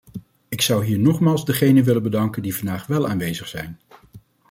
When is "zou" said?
0.61-0.85